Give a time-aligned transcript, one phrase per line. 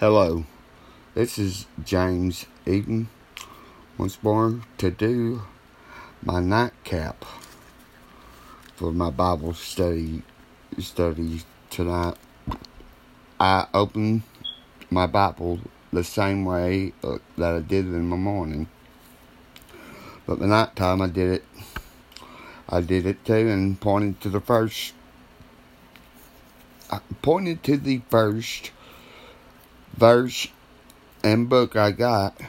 [0.00, 0.46] Hello,
[1.12, 3.10] this is James Eaton.
[3.98, 5.42] once born to do
[6.22, 7.22] my nightcap
[8.76, 10.22] for my Bible study
[10.78, 12.14] study tonight.
[13.38, 14.22] I opened
[14.90, 15.60] my Bible
[15.92, 18.68] the same way uh, that I did it in the morning,
[20.24, 21.44] but the night time I did it.
[22.70, 24.94] I did it too and pointed to the first.
[26.90, 28.70] I pointed to the first
[29.96, 30.48] verse
[31.22, 32.40] and book I got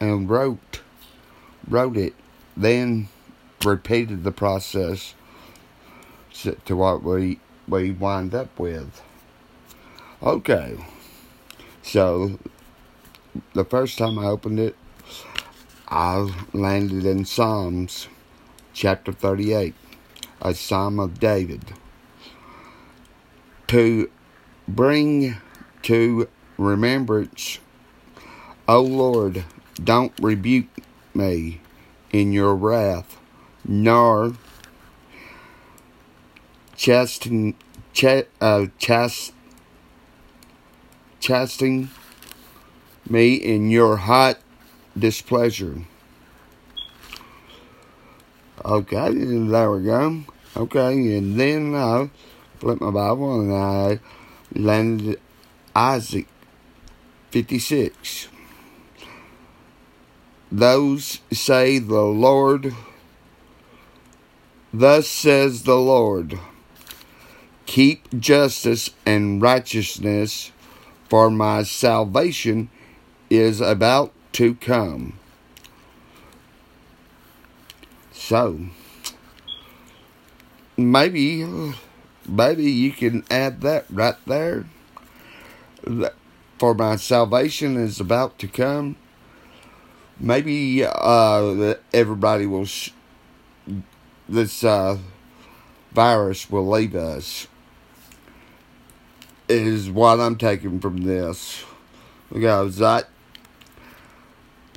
[0.00, 0.80] and wrote
[1.68, 2.14] wrote it,
[2.56, 3.08] then
[3.64, 5.14] repeated the process
[6.64, 7.38] to what we
[7.68, 9.02] we wind up with.
[10.22, 10.84] Okay,
[11.82, 12.38] so
[13.54, 14.76] the first time I opened it,
[15.88, 18.08] I landed in Psalms
[18.72, 19.74] chapter 38,
[20.42, 21.72] a Psalm of David.
[23.68, 24.10] To
[24.66, 25.36] bring
[25.82, 26.28] to
[26.60, 27.58] remembrance.
[28.68, 29.44] O Lord,
[29.82, 30.68] don't rebuke
[31.14, 31.60] me
[32.12, 33.18] in your wrath,
[33.66, 34.34] nor
[36.76, 37.54] chasten,
[37.92, 39.32] ch- uh, chast,
[41.18, 41.90] chasten
[43.08, 44.38] me in your hot
[44.96, 45.82] displeasure.
[48.64, 50.22] Okay, there we go.
[50.56, 52.10] Okay, and then I
[52.58, 54.00] flipped my Bible and I
[54.54, 55.18] landed
[55.76, 56.26] Isaiah
[57.30, 58.28] 56.
[60.50, 62.74] Those say the Lord,
[64.72, 66.40] thus says the Lord,
[67.66, 70.50] keep justice and righteousness,
[71.08, 72.68] for my salvation
[73.28, 75.18] is about to come.
[78.12, 78.58] So,
[80.76, 81.46] maybe,
[82.28, 84.66] maybe you can add that right there
[86.60, 88.94] for my salvation is about to come.
[90.18, 92.90] Maybe uh, everybody will, sh-
[94.28, 94.98] this uh,
[95.92, 97.48] virus will leave us,
[99.48, 101.64] is what I'm taking from this.
[102.30, 103.04] Because I,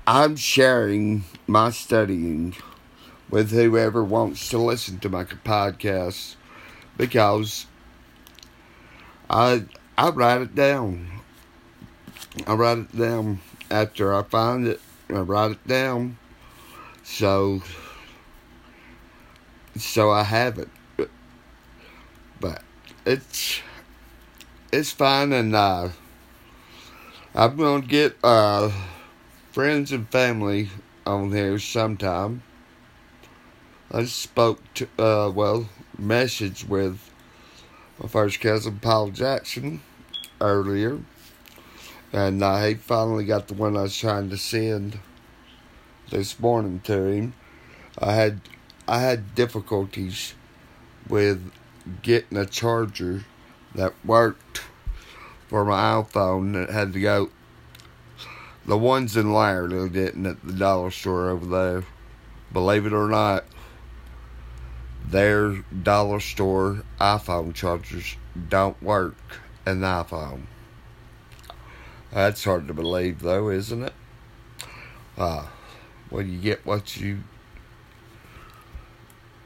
[0.07, 2.55] I'm sharing my studying
[3.29, 6.37] with whoever wants to listen to my podcast
[6.95, 7.65] because
[9.29, 9.65] I
[9.97, 11.22] I write it down.
[12.47, 14.81] I write it down after I find it.
[15.09, 16.17] I write it down,
[17.03, 17.61] so
[19.77, 20.69] so I have it.
[22.39, 22.63] But
[23.05, 23.61] it's
[24.71, 25.89] it's fine, and uh,
[27.35, 28.71] I'm gonna get uh,
[29.51, 30.69] friends and family
[31.05, 32.41] on here sometime.
[33.91, 35.69] I spoke to uh, well
[35.99, 37.11] message with
[37.99, 39.81] my first cousin Paul Jackson
[40.41, 40.99] earlier
[42.13, 44.99] and uh, he finally got the one I was trying to send
[46.11, 47.33] this morning to him.
[47.97, 48.41] I had
[48.87, 50.35] I had difficulties
[51.09, 51.51] with
[52.03, 53.25] getting a charger
[53.73, 54.61] that worked
[55.47, 57.31] for my iPhone that had to go.
[58.65, 61.83] The ones in Laredo didn't at the dollar store over there.
[62.53, 63.45] Believe it or not,
[65.05, 68.15] their dollar store iPhone chargers
[68.49, 69.17] don't work
[69.65, 70.43] in the iPhone.
[72.13, 73.93] That's hard to believe, though, isn't it?
[75.17, 75.47] Uh,
[76.11, 77.23] well, you get what you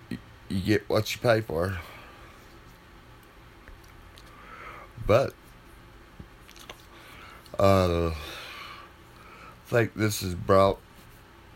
[0.10, 1.78] you get what you pay for.
[5.06, 5.34] But
[7.58, 8.16] uh, I
[9.68, 10.80] think this has brought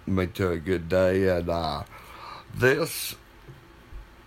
[0.07, 1.83] me to a good day, and uh,
[2.55, 3.15] this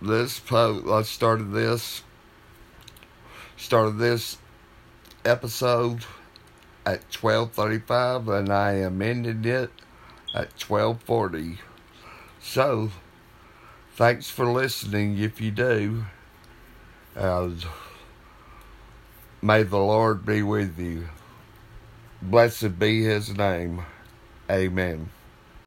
[0.03, 2.03] this post I started this
[3.57, 4.37] started this
[5.25, 6.05] episode
[6.85, 9.71] at 12:35 and I amended it
[10.33, 11.59] at 12:40.
[12.39, 12.91] So,
[13.95, 16.05] thanks for listening if you do.
[17.15, 17.65] And
[19.41, 21.09] may the Lord be with you.
[22.21, 23.83] Blessed be his name.
[24.49, 25.09] Amen.